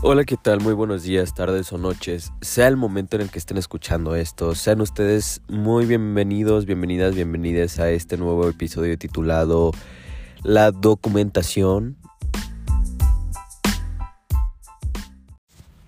[0.00, 0.60] Hola, ¿qué tal?
[0.60, 2.32] Muy buenos días, tardes o noches.
[2.40, 7.80] Sea el momento en el que estén escuchando esto, sean ustedes muy bienvenidos, bienvenidas, bienvenidas
[7.80, 9.72] a este nuevo episodio titulado
[10.44, 11.96] La documentación.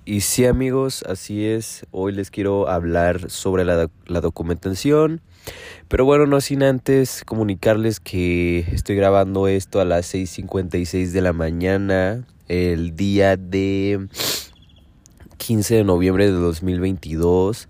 [0.05, 5.21] Y sí amigos, así es, hoy les quiero hablar sobre la, la documentación.
[5.87, 11.33] Pero bueno, no sin antes comunicarles que estoy grabando esto a las 6.56 de la
[11.33, 14.09] mañana el día de
[15.37, 17.69] 15 de noviembre de 2022.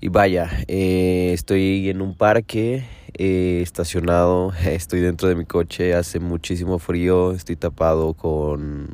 [0.00, 6.18] Y vaya, eh, estoy en un parque eh, estacionado, estoy dentro de mi coche, hace
[6.18, 8.88] muchísimo frío, estoy tapado con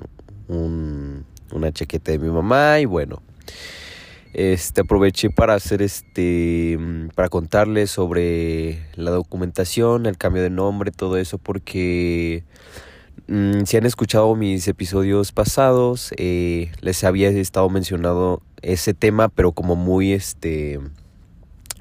[0.48, 3.23] un, una chaqueta de mi mamá y bueno.
[4.34, 6.79] Este aproveché para hacer este
[7.15, 12.45] para contarles sobre la documentación, el cambio de nombre, todo eso porque
[13.29, 19.52] Mm, si han escuchado mis episodios pasados, eh, les había estado mencionado ese tema, pero
[19.52, 20.80] como muy este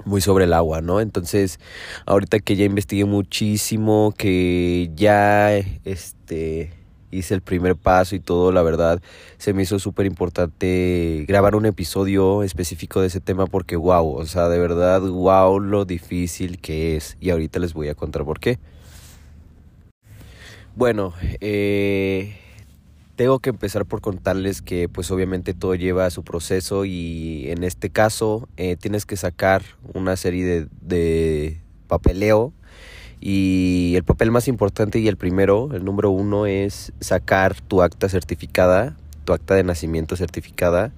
[0.04, 1.00] muy sobre el agua, ¿no?
[1.00, 1.58] Entonces,
[2.06, 6.72] ahorita que ya investigué muchísimo, que ya este
[7.10, 9.00] hice el primer paso y todo, la verdad,
[9.38, 14.26] se me hizo súper importante grabar un episodio específico de ese tema porque wow, o
[14.26, 17.16] sea, de verdad, wow lo difícil que es.
[17.20, 18.58] Y ahorita les voy a contar por qué.
[20.76, 22.36] Bueno, eh,
[23.16, 27.88] tengo que empezar por contarles que pues obviamente todo lleva su proceso y en este
[27.88, 29.62] caso eh, tienes que sacar
[29.94, 32.52] una serie de, de, papeleo
[33.22, 38.10] y el papel más importante y el primero, el número uno es sacar tu acta
[38.10, 40.92] certificada, tu acta de nacimiento certificada,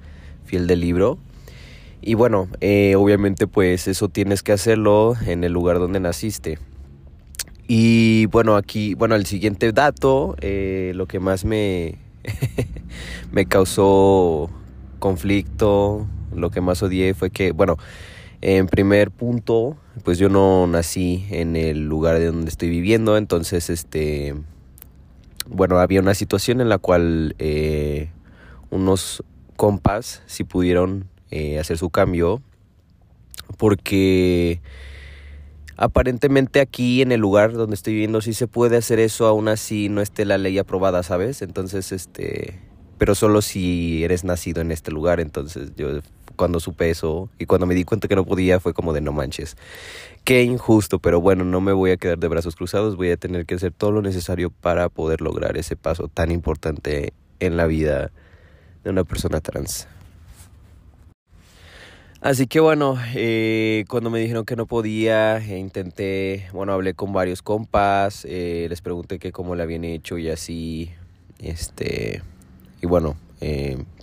[0.45, 1.19] fiel del libro.
[2.03, 6.59] Y bueno, eh, obviamente pues eso tienes que hacerlo en el lugar donde naciste.
[7.71, 11.97] Y bueno, aquí, bueno, el siguiente dato, eh, lo que más me,
[13.31, 14.49] me causó
[14.99, 17.77] conflicto, lo que más odié fue que, bueno,
[18.41, 23.69] en primer punto, pues yo no nací en el lugar de donde estoy viviendo, entonces,
[23.69, 24.35] este,
[25.47, 28.09] bueno, había una situación en la cual eh,
[28.71, 29.23] unos
[29.57, 32.41] compas sí pudieron eh, hacer su cambio
[33.59, 34.63] porque
[35.79, 39.89] aparentemente aquí en el lugar donde estoy viviendo sí se puede hacer eso, aún así
[39.89, 41.41] no esté la ley aprobada, ¿sabes?
[41.41, 42.59] Entonces, este,
[42.99, 46.01] pero solo si eres nacido en este lugar, entonces yo
[46.35, 49.13] cuando supe eso y cuando me di cuenta que no podía fue como de no
[49.13, 49.57] manches.
[50.25, 53.47] Qué injusto, pero bueno, no me voy a quedar de brazos cruzados, voy a tener
[53.47, 58.11] que hacer todo lo necesario para poder lograr ese paso tan importante en la vida
[58.83, 59.87] de una persona trans.
[62.21, 67.13] Así que bueno, eh, cuando me dijeron que no podía, eh, intenté, bueno, hablé con
[67.13, 70.91] varios compas, eh, les pregunté que cómo le habían hecho y así,
[71.39, 72.23] este,
[72.83, 73.17] y bueno,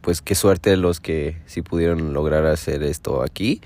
[0.01, 3.59] pues qué suerte los que sí pudieron lograr hacer esto aquí.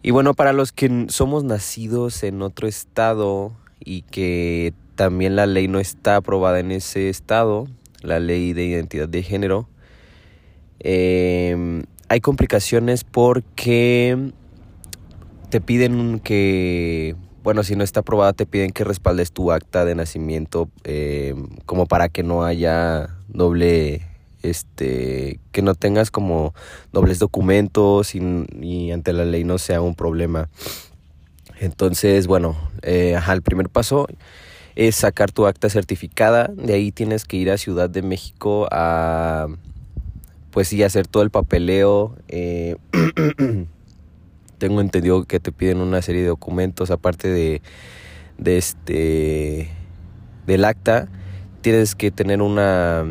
[0.00, 3.50] Y bueno, para los que somos nacidos en otro estado
[3.84, 7.66] y que también la ley no está aprobada en ese estado,
[8.00, 9.68] la ley de identidad de género,
[10.78, 14.32] eh, hay complicaciones porque
[15.50, 19.94] te piden que, bueno, si no está aprobada, te piden que respaldes tu acta de
[19.94, 21.34] nacimiento eh,
[21.66, 24.02] como para que no haya doble,
[24.42, 26.54] este, que no tengas como
[26.92, 30.48] dobles documentos y, ante la ley no sea un problema.
[31.60, 34.06] Entonces, bueno, eh, ajá, el primer paso
[34.76, 36.50] es sacar tu acta certificada.
[36.54, 39.48] De ahí tienes que ir a Ciudad de México a
[40.58, 42.16] pues sí, hacer todo el papeleo.
[42.26, 42.74] Eh,
[44.58, 47.62] tengo entendido que te piden una serie de documentos aparte de,
[48.38, 49.70] de este
[50.48, 51.06] del acta.
[51.60, 53.04] Tienes que tener una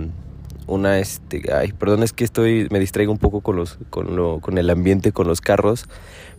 [0.67, 4.41] una este ay, perdón es que estoy me distraigo un poco con los con lo
[4.41, 5.85] con el ambiente con los carros,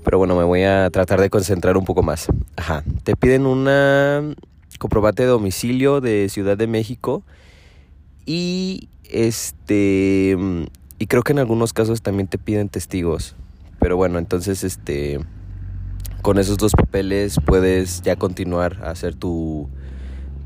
[0.05, 2.27] pero bueno, me voy a tratar de concentrar un poco más.
[2.57, 4.35] Ajá, te piden una
[4.79, 7.23] comprobante de domicilio de Ciudad de México
[8.27, 10.37] y este
[10.99, 13.37] y creo que en algunos casos también te piden testigos.
[13.81, 15.21] Pero bueno, entonces este
[16.23, 19.69] con esos dos papeles puedes ya continuar a hacer tu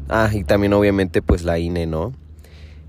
[0.09, 2.13] ah y también obviamente pues la INE no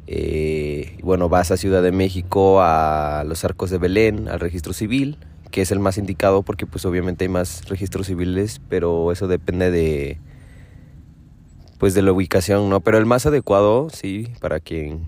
[0.05, 5.17] eh, bueno vas a Ciudad de México a los arcos de Belén al registro civil
[5.49, 9.71] que es el más indicado porque pues obviamente hay más registros civiles pero eso depende
[9.71, 10.19] de
[11.77, 15.05] pues de la ubicación no pero el más adecuado sí para quien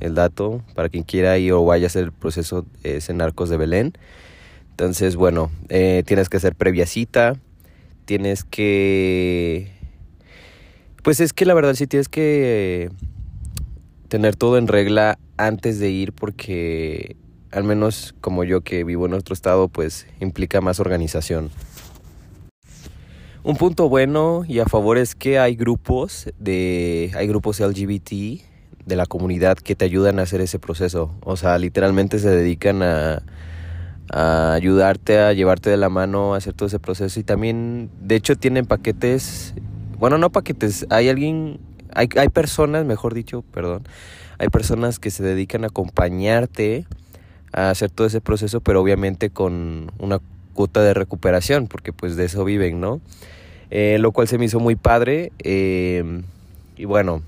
[0.00, 3.48] el dato para quien quiera ir o vaya a hacer el proceso es en Arcos
[3.48, 3.92] de Belén.
[4.70, 7.36] Entonces, bueno, eh, tienes que hacer previa cita,
[8.04, 9.70] tienes que...
[11.02, 12.90] Pues es que la verdad sí tienes que
[14.08, 17.16] tener todo en regla antes de ir porque
[17.50, 21.50] al menos como yo que vivo en otro estado pues implica más organización.
[23.42, 28.40] Un punto bueno y a favor es que hay grupos de hay grupos LGBT
[28.86, 31.12] de la comunidad que te ayudan a hacer ese proceso.
[31.22, 33.22] O sea, literalmente se dedican a,
[34.10, 38.36] ayudarte a llevarte de la mano a hacer todo ese proceso y también de hecho
[38.36, 39.54] tienen paquetes,
[39.98, 41.58] bueno, no paquetes, hay alguien
[41.94, 43.84] hay hay personas, mejor dicho, perdón.
[44.38, 46.86] Hay personas que se dedican a acompañarte
[47.52, 50.20] a hacer todo ese proceso, pero obviamente con una
[50.52, 53.00] cuota de recuperación, porque pues de eso viven, ¿no?
[53.70, 55.32] Eh, lo cual se me hizo muy padre.
[55.38, 56.22] Eh,
[56.76, 57.22] y bueno,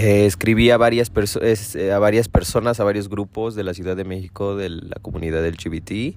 [0.00, 4.56] eh, escribí a varias, a varias personas, a varios grupos de la Ciudad de México,
[4.56, 6.16] de la comunidad del GBT.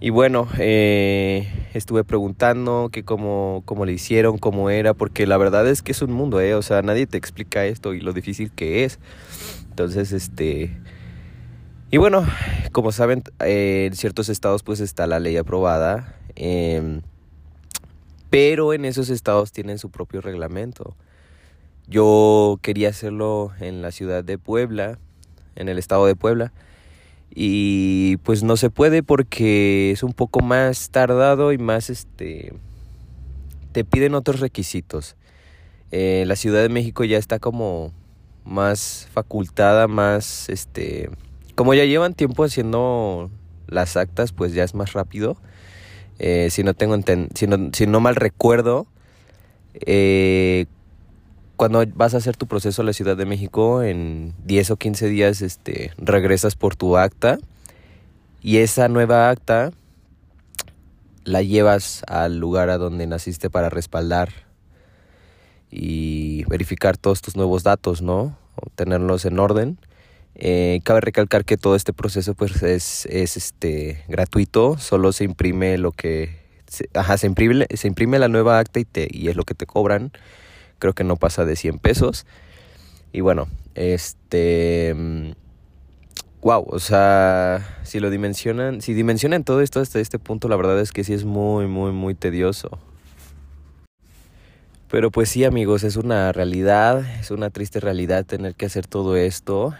[0.00, 5.90] Y bueno, estuve preguntando cómo, cómo le hicieron, cómo era, porque la verdad es que
[5.90, 6.54] es un mundo, ¿eh?
[6.54, 9.00] O sea, nadie te explica esto y lo difícil que es.
[9.70, 10.76] Entonces, este...
[11.90, 12.24] Y bueno,
[12.70, 16.14] como saben, en ciertos estados pues está la ley aprobada.
[16.36, 17.00] Em,
[18.30, 20.96] pero en esos estados tienen su propio reglamento.
[21.88, 24.98] Yo quería hacerlo en la ciudad de Puebla,
[25.56, 26.52] en el estado de Puebla,
[27.34, 32.52] y pues no se puede porque es un poco más tardado y más este
[33.72, 35.16] te piden otros requisitos.
[35.90, 37.92] Eh, la Ciudad de México ya está como
[38.44, 41.10] más facultada, más este
[41.54, 43.30] como ya llevan tiempo haciendo
[43.66, 45.36] las actas, pues ya es más rápido.
[46.18, 46.96] Eh, si no tengo
[47.34, 48.86] si no, si no mal recuerdo,
[49.74, 50.66] eh,
[51.58, 55.08] cuando vas a hacer tu proceso a la Ciudad de México, en 10 o 15
[55.08, 57.38] días este, regresas por tu acta
[58.40, 59.72] y esa nueva acta
[61.24, 64.30] la llevas al lugar a donde naciste para respaldar
[65.68, 68.38] y verificar todos tus nuevos datos, ¿no?
[68.54, 69.78] O tenerlos en orden.
[70.36, 75.76] Eh, cabe recalcar que todo este proceso pues es, es este gratuito, solo se imprime
[75.76, 76.38] lo que
[76.94, 79.66] ajá, se imprime, se imprime la nueva acta y te y es lo que te
[79.66, 80.12] cobran.
[80.78, 82.26] Creo que no pasa de 100 pesos.
[83.12, 85.34] Y bueno, este
[86.40, 90.78] wow, o sea, si lo dimensionan, si dimensionan todo esto hasta este punto, la verdad
[90.80, 92.78] es que sí es muy muy muy tedioso.
[94.90, 99.16] Pero pues sí, amigos, es una realidad, es una triste realidad tener que hacer todo
[99.16, 99.74] esto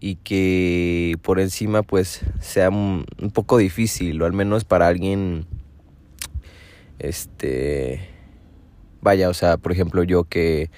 [0.00, 5.46] y que por encima pues sea un, poco difícil o al menos para alguien
[6.98, 8.08] este
[9.00, 10.70] vaya o sea por ejemplo yo que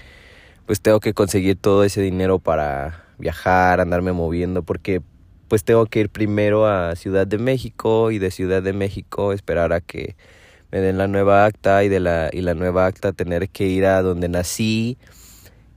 [0.66, 5.02] pues tengo que conseguir todo ese dinero para viajar andarme moviendo porque
[5.50, 9.72] pues tengo que ir primero a Ciudad de México y de Ciudad de México esperar
[9.72, 10.14] a que
[10.70, 13.86] me den la nueva acta y de la y la nueva acta tener que ir
[13.86, 14.96] a donde nací.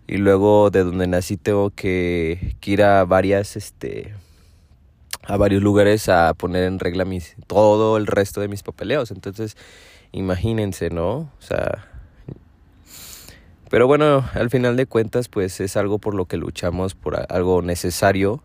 [0.07, 4.13] Y luego de donde nací tengo que, ir a varias este
[5.23, 9.09] a varios lugares a poner en regla mis todo el resto de mis papeleos.
[9.09, 9.57] Entonces
[10.11, 11.89] imagínense no o sea
[13.73, 17.63] pero bueno al final de cuentas pues es algo por lo que luchamos por algo
[17.63, 18.43] necesario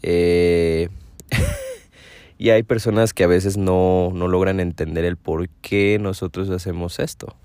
[0.00, 0.88] eh,
[2.38, 6.98] y hay personas que a veces no, no logran entender el por qué nosotros hacemos
[6.98, 7.36] esto.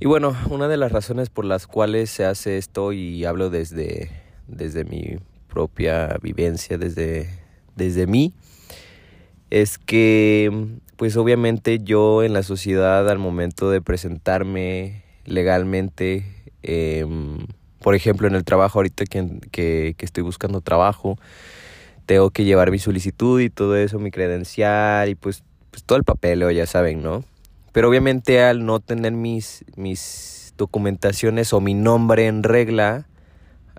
[0.00, 4.10] Y bueno, una de las razones por las cuales se hace esto, y hablo desde,
[4.48, 7.28] desde mi propia vivencia, desde,
[7.76, 8.34] desde mí,
[9.50, 10.50] es que
[10.96, 16.24] pues obviamente yo en la sociedad al momento de presentarme legalmente,
[16.62, 17.38] em,
[17.80, 21.18] por ejemplo en el trabajo ahorita que, que, estoy buscando trabajo,
[22.06, 26.04] tengo que llevar mi solicitud y todo eso, mi credencial y pues, pues todo el
[26.04, 27.24] papeleo, ya saben, ¿no?
[27.72, 33.06] Pero obviamente al no tener mis, mis documentaciones o mi nombre en regla,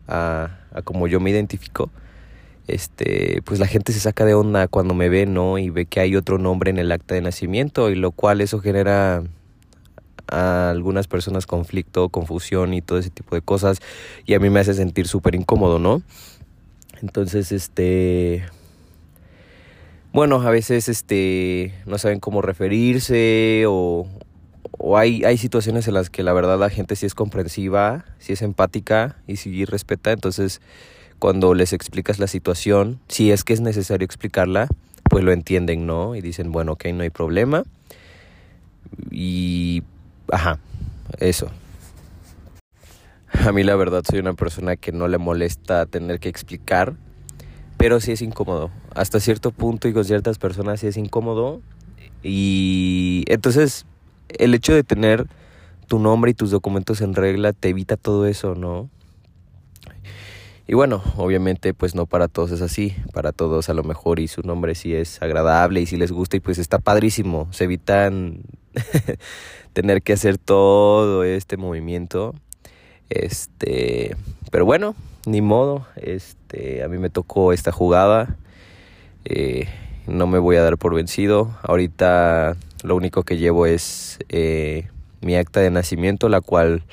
[0.07, 0.49] a,
[0.83, 1.91] como yo me identifico,
[2.67, 5.57] este, pues la gente se saca de onda cuando me ve, ¿no?
[5.57, 8.59] Y ve que hay otro nombre en el acta de nacimiento, y lo cual eso
[8.59, 9.23] genera
[10.27, 13.79] a algunas personas conflicto, confusión y todo ese tipo de cosas,
[14.25, 16.01] y a mí me hace sentir súper incómodo, ¿no?
[17.01, 18.45] Entonces, este,
[20.13, 24.07] bueno, a veces este, no saben cómo referirse o,
[24.95, 28.41] hay, hay situaciones en las que la verdad la gente sí es comprensiva, sí es
[28.41, 30.11] empática y sí respeta.
[30.11, 30.61] Entonces,
[31.17, 34.67] cuando les explicas la situación, si es que es necesario explicarla,
[35.09, 36.15] pues lo entienden, ¿no?
[36.15, 37.63] Y dicen, bueno, ok, no hay problema.
[39.09, 39.83] Y,
[40.31, 40.59] ajá,
[41.19, 41.49] eso.
[43.45, 46.95] A mí la verdad soy una persona que no le molesta tener que explicar
[47.83, 48.71] pero sí es incómodo.
[48.95, 51.61] Hasta cierto punto y con ciertas personas sí es incómodo.
[52.23, 53.85] Y entonces
[54.29, 55.27] el hecho de tener
[55.87, 58.89] tu nombre y tus documentos en regla te evita todo eso, ¿no?
[60.65, 64.29] Y bueno, obviamente pues no para todos es así, para todos a lo mejor y
[64.29, 68.43] su nombre sí es agradable y si les gusta y pues está padrísimo, se evitan
[69.73, 72.35] tener que hacer todo este movimiento.
[73.09, 74.15] Este,
[74.51, 78.37] pero bueno, ni modo, este, a mí me tocó esta jugada.
[79.25, 79.67] Eh,
[80.07, 81.55] no me voy a dar por vencido.
[81.63, 84.87] Ahorita lo único que llevo es eh,
[85.21, 86.83] mi acta de nacimiento, la cual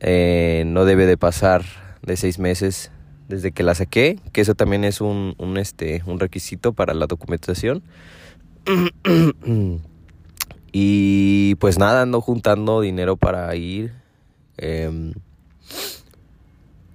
[0.00, 1.64] eh, no debe de pasar
[2.02, 2.90] de seis meses
[3.28, 7.82] desde que la saqué, que eso también es un, este, un requisito para la documentación.
[10.76, 13.92] y pues nada, ando juntando dinero para ir.
[14.56, 15.12] Em,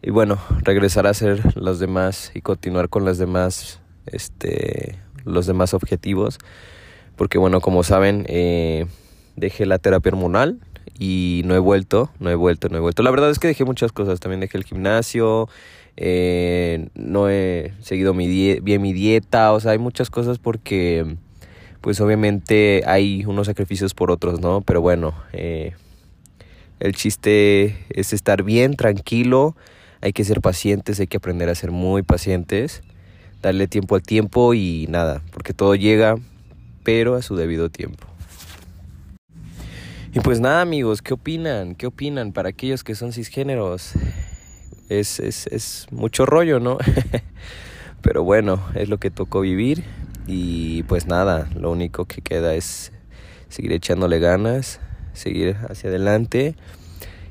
[0.01, 5.73] y bueno, regresar a hacer los demás y continuar con las demás, este, los demás
[5.73, 6.39] objetivos.
[7.15, 8.85] Porque bueno, como saben, eh,
[9.37, 10.59] dejé la terapia hormonal
[10.99, 13.01] y no he vuelto, no he vuelto, no he vuelto.
[13.01, 15.47] La verdad es que dejé muchas cosas, también dejé el gimnasio,
[15.95, 21.15] eh, no he seguido mi bien mi dieta, o sea, hay muchas cosas porque
[21.81, 24.61] pues obviamente hay unos sacrificios por otros, ¿no?
[24.61, 25.73] Pero bueno, eh,
[26.79, 29.55] el chiste es estar bien, tranquilo,
[30.01, 32.83] hay que ser pacientes, hay que aprender a ser muy pacientes,
[33.41, 36.15] darle tiempo al tiempo y nada, porque todo llega,
[36.83, 38.07] pero a su debido tiempo.
[40.13, 41.75] Y pues nada amigos, ¿qué opinan?
[41.75, 43.93] ¿Qué opinan para aquellos que son cisgéneros?
[44.89, 46.79] Es, es, es mucho rollo, ¿no?
[48.01, 49.83] Pero bueno, es lo que tocó vivir
[50.27, 52.91] y pues nada, lo único que queda es
[53.49, 54.79] seguir echándole ganas,
[55.13, 56.55] seguir hacia adelante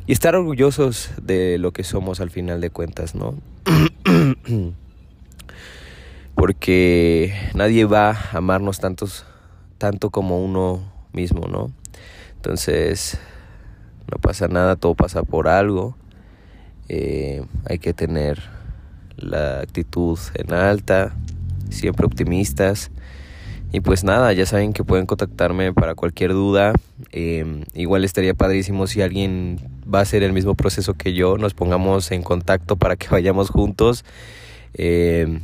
[0.06, 3.34] y estar orgullosos de lo que somos al final de cuentas, ¿no?
[6.34, 9.26] Porque nadie va a amarnos tantos,
[9.78, 10.80] tanto como uno
[11.12, 11.72] mismo, ¿no?
[12.36, 13.18] Entonces,
[14.10, 15.96] no pasa nada, todo pasa por algo.
[16.88, 18.40] Eh, hay que tener
[19.16, 21.14] la actitud en alta,
[21.70, 22.90] siempre optimistas.
[23.70, 26.72] Y pues nada, ya saben que pueden contactarme para cualquier duda.
[27.12, 29.60] Eh, igual estaría padrísimo si alguien
[29.92, 33.50] va a hacer el mismo proceso que yo, nos pongamos en contacto para que vayamos
[33.50, 34.04] juntos.
[34.74, 35.40] Eh,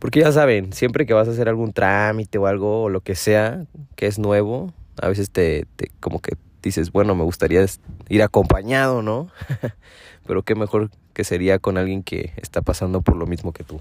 [0.00, 3.14] porque ya saben, siempre que vas a hacer algún trámite o algo o lo que
[3.14, 3.64] sea
[3.96, 7.64] que es nuevo, a veces te, te como que dices, bueno, me gustaría
[8.08, 9.28] ir acompañado, ¿no?
[10.26, 13.80] Pero qué mejor que sería con alguien que está pasando por lo mismo que tú.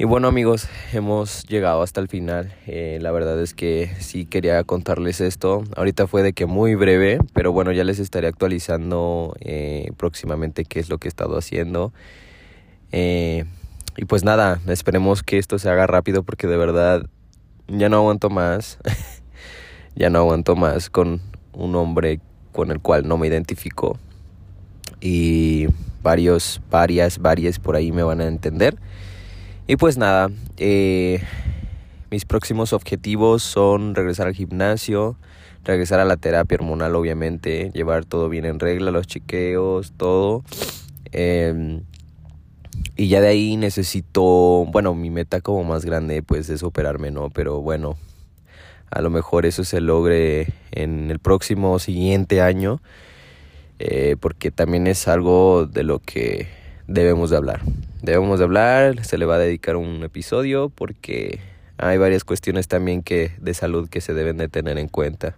[0.00, 2.54] Y bueno amigos, hemos llegado hasta el final.
[2.66, 5.62] Eh, la verdad es que sí quería contarles esto.
[5.76, 10.80] Ahorita fue de que muy breve, pero bueno, ya les estaré actualizando eh, próximamente qué
[10.80, 11.92] es lo que he estado haciendo.
[12.92, 13.44] Eh,
[13.98, 17.04] y pues nada, esperemos que esto se haga rápido porque de verdad
[17.68, 18.78] ya no aguanto más,
[19.96, 21.20] ya no aguanto más con
[21.52, 22.20] un hombre
[22.52, 23.98] con el cual no me identifico
[24.98, 25.66] y
[26.02, 28.78] varios, varias, varias por ahí me van a entender.
[29.70, 31.22] Y pues nada, eh,
[32.10, 35.16] mis próximos objetivos son regresar al gimnasio,
[35.62, 40.42] regresar a la terapia hormonal obviamente, llevar todo bien en regla, los chiqueos, todo.
[41.12, 41.82] Eh,
[42.96, 47.30] y ya de ahí necesito, bueno, mi meta como más grande pues es operarme, ¿no?
[47.30, 47.96] Pero bueno,
[48.90, 52.82] a lo mejor eso se logre en el próximo siguiente año,
[53.78, 56.59] eh, porque también es algo de lo que
[56.90, 57.60] debemos de hablar.
[58.02, 61.38] Debemos de hablar, se le va a dedicar un episodio porque
[61.78, 65.36] hay varias cuestiones también que de salud que se deben de tener en cuenta.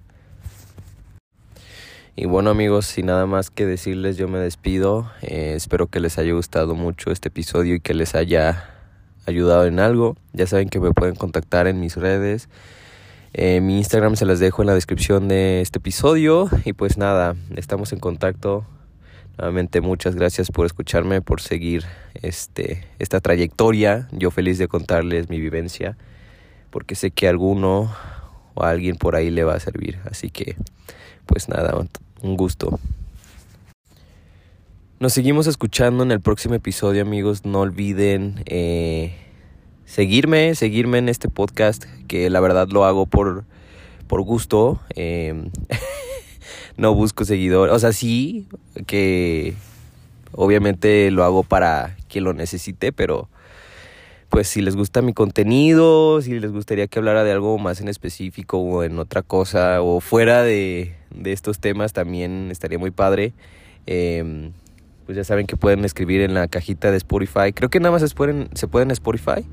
[2.16, 5.10] Y bueno amigos, sin nada más que decirles, yo me despido.
[5.20, 8.70] Eh, espero que les haya gustado mucho este episodio y que les haya
[9.26, 10.16] ayudado en algo.
[10.32, 12.48] Ya saben que me pueden contactar en mis redes.
[13.34, 16.48] Eh, mi Instagram se las dejo en la descripción de este episodio.
[16.64, 18.66] Y pues nada, estamos en contacto.
[19.38, 21.84] Nuevamente muchas gracias por escucharme, por seguir
[22.22, 24.08] este, esta trayectoria.
[24.12, 25.96] Yo feliz de contarles mi vivencia,
[26.70, 27.94] porque sé que alguno
[28.54, 29.98] o alguien por ahí le va a servir.
[30.04, 30.56] Así que
[31.26, 31.74] pues nada,
[32.22, 32.78] un gusto.
[35.02, 37.44] Nos seguimos escuchando en el próximo episodio, amigos.
[37.44, 39.12] No olviden eh,
[39.84, 43.44] seguirme, seguirme en este podcast, que la verdad lo hago por,
[44.06, 44.80] por gusto.
[44.90, 45.50] Em,
[46.76, 47.74] no busco seguidores.
[47.74, 48.46] O sea, sí,
[48.86, 49.54] que
[50.32, 53.28] obviamente lo hago para quien lo necesite, pero
[54.28, 57.88] pues si les gusta mi contenido, si les gustaría que hablara de algo más en
[57.88, 63.34] específico o en otra cosa o fuera de, estos temas también estaría muy padre.
[63.84, 64.52] Em,
[65.04, 67.52] pues ya saben que pueden escribir en la cajita de Spotify.
[67.54, 69.44] Creo que nada más se pueden, se pueden en Spotify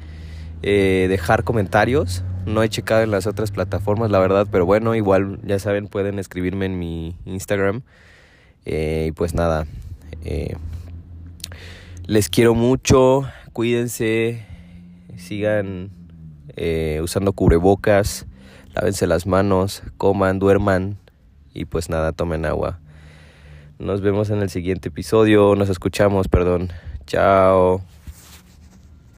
[0.61, 2.23] eh, dejar comentarios.
[2.46, 6.19] No he checado en las otras plataformas, la verdad, pero bueno, igual ya saben, pueden
[6.19, 7.81] escribirme en mi Instagram.
[8.65, 9.65] Eh, y pues nada,
[10.24, 10.55] eh,
[12.05, 14.46] Les quiero mucho, cuídense,
[15.15, 15.91] sigan
[16.55, 18.25] eh, usando cubrebocas,
[18.74, 20.98] lávense las manos, coman, duerman
[21.53, 22.79] y pues nada, tomen agua.
[23.77, 26.69] Nos vemos en el siguiente episodio, nos escuchamos, perdón.
[27.05, 27.81] Chao.